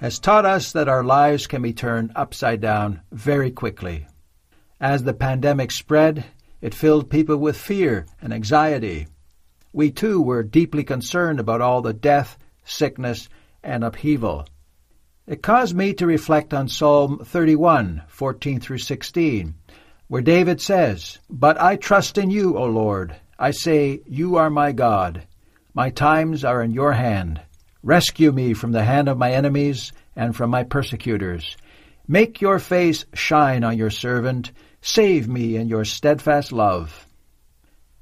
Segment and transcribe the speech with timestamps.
[0.00, 4.06] has taught us that our lives can be turned upside down very quickly.
[4.80, 6.24] As the pandemic spread,
[6.62, 9.08] it filled people with fear and anxiety.
[9.74, 13.28] We too were deeply concerned about all the death, sickness,
[13.62, 14.48] and upheaval.
[15.26, 19.54] It caused me to reflect on Psalm 31, 14 through 16,
[20.08, 23.14] where David says, But I trust in you, O Lord.
[23.38, 25.26] I say, You are my God.
[25.74, 27.42] My times are in your hand.
[27.82, 31.56] Rescue me from the hand of my enemies and from my persecutors.
[32.06, 34.52] Make your face shine on your servant.
[34.80, 37.06] Save me in your steadfast love.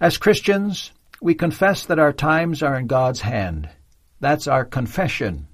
[0.01, 3.69] As Christians, we confess that our times are in God's hand.
[4.21, 5.49] That's our confession.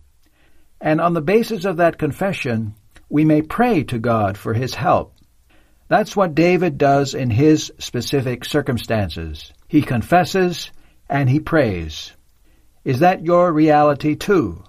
[0.81, 2.75] And on the basis of that confession,
[3.09, 5.15] we may pray to God for His help.
[5.89, 9.53] That's what David does in his specific circumstances.
[9.69, 10.71] He confesses
[11.09, 12.13] and he prays.
[12.85, 14.63] Is that your reality too?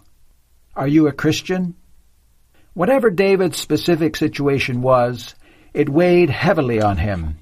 [0.76, 1.76] Are you a Christian?
[2.74, 5.36] Whatever David's specific situation was,
[5.74, 7.40] it weighed heavily on him.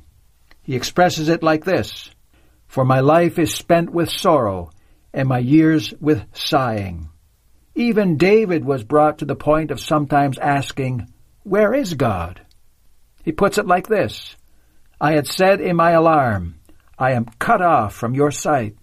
[0.64, 2.10] He expresses it like this
[2.68, 4.72] For my life is spent with sorrow,
[5.14, 7.10] and my years with sighing.
[7.76, 11.08] Even David was brought to the point of sometimes asking,
[11.44, 12.42] Where is God?
[13.24, 14.36] He puts it like this
[15.00, 16.56] I had said in my alarm,
[16.98, 18.76] I am cut off from your sight.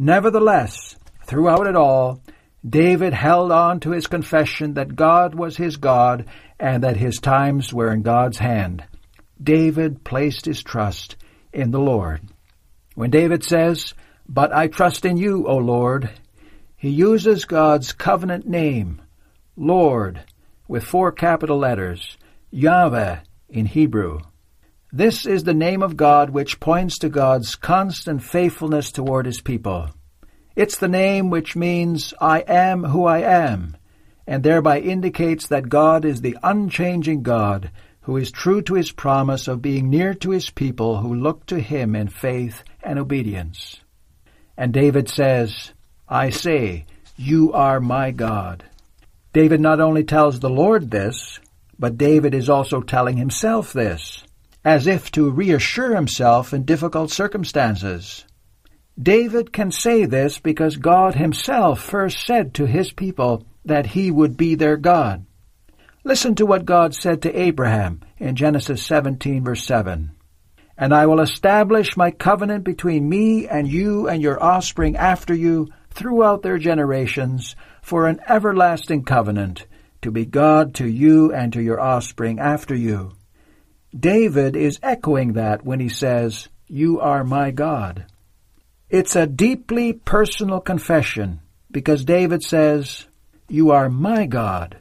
[0.00, 0.94] Nevertheless,
[1.26, 2.22] throughout it all,
[2.64, 6.26] David held on to his confession that God was his God
[6.60, 8.84] and that his times were in God's hand.
[9.42, 11.16] David placed his trust
[11.52, 12.20] in the Lord.
[12.94, 13.92] When David says,
[14.28, 16.08] But I trust in you, O Lord,
[16.76, 19.02] he uses God's covenant name,
[19.56, 20.22] Lord,
[20.68, 22.16] with four capital letters,
[22.52, 24.20] Yahweh in Hebrew.
[24.92, 29.90] This is the name of God which points to God's constant faithfulness toward his people.
[30.56, 33.76] It's the name which means I am who I am,
[34.26, 39.46] and thereby indicates that God is the unchanging God who is true to his promise
[39.46, 43.82] of being near to his people who look to him in faith and obedience.
[44.56, 45.74] And David says,
[46.08, 48.64] I say, You are my God.
[49.34, 51.40] David not only tells the Lord this,
[51.78, 54.24] but David is also telling himself this
[54.68, 58.26] as if to reassure himself in difficult circumstances.
[59.00, 64.36] David can say this because God himself first said to his people that he would
[64.36, 65.24] be their God.
[66.04, 70.10] Listen to what God said to Abraham in Genesis 17, verse 7.
[70.76, 75.68] And I will establish my covenant between me and you and your offspring after you
[75.88, 79.66] throughout their generations for an everlasting covenant,
[80.02, 83.17] to be God to you and to your offspring after you.
[83.96, 88.04] David is echoing that when he says, You are my God.
[88.90, 91.40] It's a deeply personal confession
[91.70, 93.06] because David says,
[93.48, 94.78] You are my God.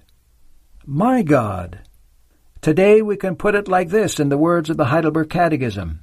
[0.86, 1.80] My God.
[2.62, 6.02] Today we can put it like this in the words of the Heidelberg Catechism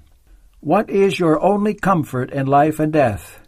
[0.60, 3.40] What is your only comfort in life and death?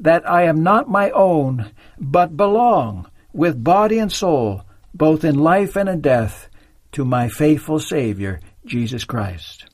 [0.00, 4.62] That I am not my own, but belong, with body and soul,
[4.94, 6.48] both in life and in death,
[6.92, 9.66] to my faithful Savior, Jesus Christ.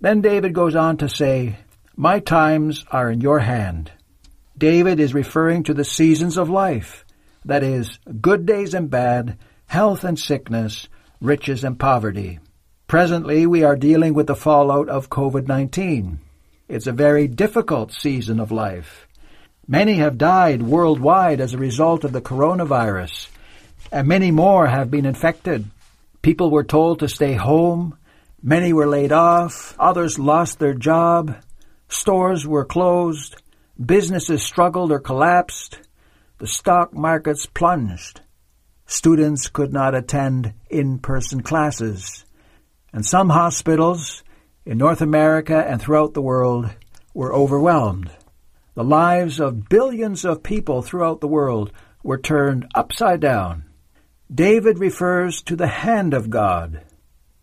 [0.00, 1.56] Then David goes on to say,
[1.96, 3.90] My times are in your hand.
[4.56, 7.04] David is referring to the seasons of life,
[7.44, 10.88] that is, good days and bad, health and sickness,
[11.20, 12.38] riches and poverty.
[12.86, 16.18] Presently, we are dealing with the fallout of COVID 19.
[16.68, 19.06] It's a very difficult season of life.
[19.66, 23.28] Many have died worldwide as a result of the coronavirus,
[23.92, 25.66] and many more have been infected.
[26.22, 27.96] People were told to stay home.
[28.42, 29.74] Many were laid off.
[29.78, 31.36] Others lost their job.
[31.88, 33.40] Stores were closed.
[33.84, 35.80] Businesses struggled or collapsed.
[36.38, 38.20] The stock markets plunged.
[38.86, 42.24] Students could not attend in person classes.
[42.92, 44.22] And some hospitals
[44.64, 46.70] in North America and throughout the world
[47.14, 48.10] were overwhelmed.
[48.74, 51.72] The lives of billions of people throughout the world
[52.02, 53.64] were turned upside down.
[54.32, 56.82] David refers to the hand of God.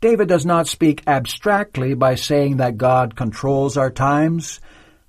[0.01, 4.59] David does not speak abstractly by saying that God controls our times,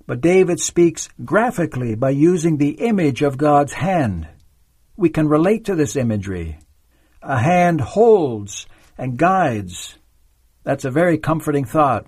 [0.07, 4.27] but David speaks graphically by using the image of God's hand.
[4.95, 6.57] We can relate to this imagery.
[7.21, 9.97] a hand holds and guides.
[10.63, 12.07] That's a very comforting thought.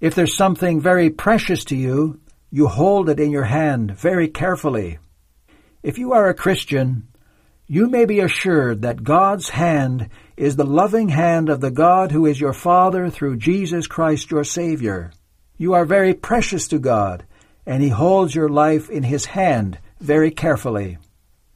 [0.00, 2.20] If there's something very precious to you,
[2.50, 4.98] you hold it in your hand very carefully.
[5.82, 7.08] If you are a Christian,
[7.66, 12.26] you may be assured that God's hand is the loving hand of the God who
[12.26, 15.12] is your Father through Jesus Christ your Savior.
[15.56, 17.24] You are very precious to God,
[17.64, 20.98] and He holds your life in His hand very carefully.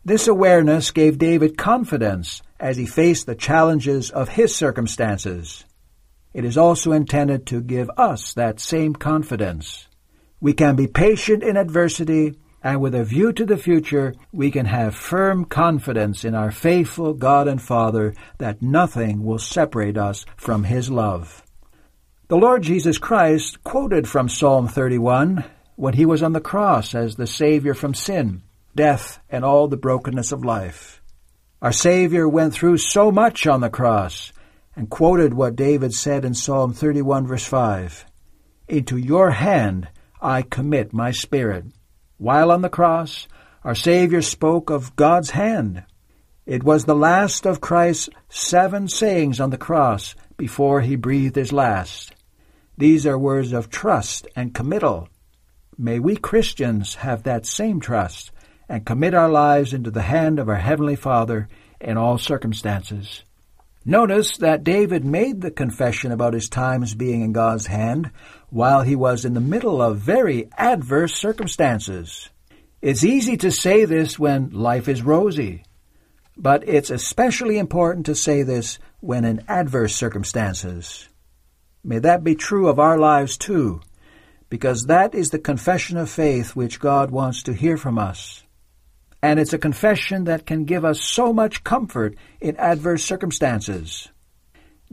[0.05, 5.67] This awareness gave David confidence as he faced the challenges of his circumstances.
[6.33, 9.87] It is also intended to give us that same confidence.
[10.41, 14.67] We can be patient in adversity and with a view to the future, we can
[14.67, 20.65] have firm confidence in our faithful God and Father that nothing will separate us from
[20.65, 21.43] His love.
[22.29, 25.45] The Lord Jesus Christ quoted from Psalm 31
[25.77, 28.43] when He was on the cross as the Savior from sin,
[28.75, 31.01] death, and all the brokenness of life.
[31.63, 34.33] Our Savior went through so much on the cross
[34.77, 38.05] and quoted what David said in Psalm 31 verse 5.
[38.69, 39.89] Into your hand
[40.21, 41.65] I commit my spirit.
[42.19, 43.29] While on the cross,
[43.63, 45.85] our Savior spoke of God's hand.
[46.47, 51.53] It was the last of Christ's seven sayings on the cross before he breathed his
[51.53, 52.13] last.
[52.77, 55.09] These are words of trust and committal.
[55.77, 58.33] May we Christians have that same trust
[58.69, 61.49] and commit our lives into the hand of our Heavenly Father
[61.81, 63.23] in all circumstances.
[63.85, 68.11] Notice that David made the confession about his times being in God's hand
[68.51, 72.29] while he was in the middle of very adverse circumstances.
[72.83, 75.65] It's easy to say this when life is rosy,
[76.37, 81.09] but it's especially important to say this when in adverse circumstances.
[81.83, 83.81] May that be true of our lives too,
[84.51, 88.45] because that is the confession of faith which God wants to hear from us.
[89.23, 94.09] And it's a confession that can give us so much comfort in adverse circumstances.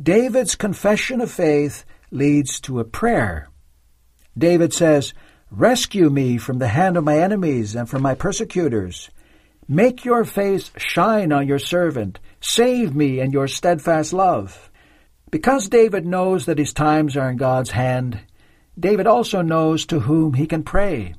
[0.02, 3.50] David's confession of faith leads to a prayer.
[4.38, 5.14] David says,
[5.52, 9.10] Rescue me from the hand of my enemies and from my persecutors.
[9.68, 12.20] Make your face shine on your servant.
[12.42, 14.70] Save me in your steadfast love.
[15.32, 18.20] Because David knows that his times are in God's hand,
[18.78, 21.16] David also knows to whom he can pray.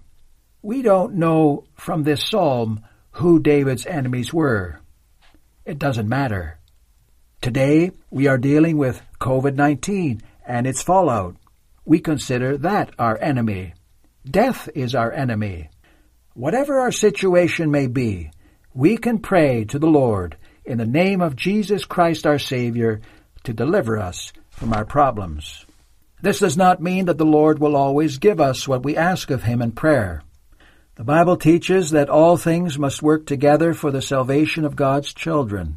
[0.62, 2.82] We don't know from this psalm
[3.16, 4.80] who David's enemies were.
[5.64, 6.58] It doesn't matter.
[7.40, 11.36] Today, we are dealing with COVID 19 and its fallout.
[11.84, 13.74] We consider that our enemy.
[14.28, 15.70] Death is our enemy.
[16.34, 18.30] Whatever our situation may be,
[18.74, 20.36] we can pray to the Lord
[20.66, 23.00] in the name of Jesus Christ our Savior
[23.44, 25.64] to deliver us from our problems.
[26.20, 29.44] This does not mean that the Lord will always give us what we ask of
[29.44, 30.22] Him in prayer.
[30.96, 35.76] The Bible teaches that all things must work together for the salvation of God's children.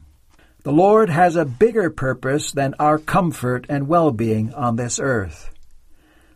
[0.63, 5.49] The Lord has a bigger purpose than our comfort and well being on this earth.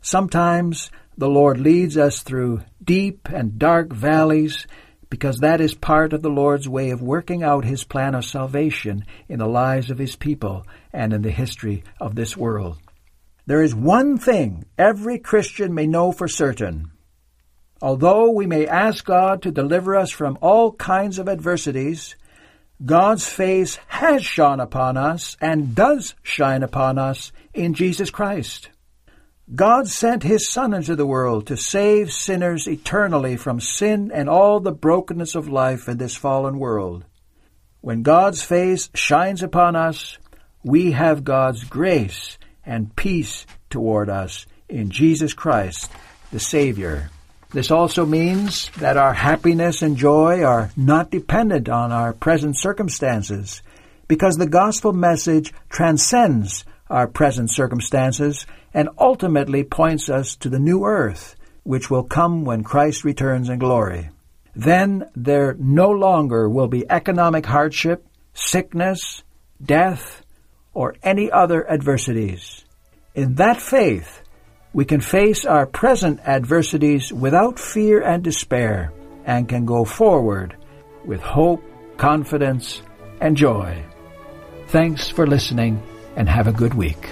[0.02, 4.68] Sometimes the Lord leads us through deep and dark valleys
[5.10, 9.06] because that is part of the Lord's way of working out His plan of salvation
[9.30, 12.80] in the lives of His people and in the history of this world.
[13.46, 16.93] There is one thing every Christian may know for certain.
[17.84, 22.16] Although we may ask God to deliver us from all kinds of adversities,
[22.86, 28.70] God's face has shone upon us and does shine upon us in Jesus Christ.
[29.54, 34.62] God sent His Son into the world to save sinners eternally from sin and all
[34.62, 37.04] the brokenness of life in this fallen world.
[37.82, 40.18] When God's face shines upon us,
[40.64, 45.92] we have God's grace and peace toward us in Jesus Christ,
[46.32, 47.10] the Savior.
[47.54, 53.62] This also means that our happiness and joy are not dependent on our present circumstances,
[54.08, 60.84] because the gospel message transcends our present circumstances and ultimately points us to the new
[60.84, 64.10] earth, which will come when Christ returns in glory.
[64.56, 69.22] Then there no longer will be economic hardship, sickness,
[69.64, 70.24] death,
[70.74, 72.66] or any other adversities.
[73.14, 74.23] In that faith,
[74.74, 78.92] we can face our present adversities without fear and despair
[79.26, 80.58] and can go forward
[81.06, 81.64] with hope,
[81.98, 82.82] confidence,
[83.22, 83.84] and joy.
[84.68, 85.82] Thanks for listening
[86.16, 87.08] and have a good week.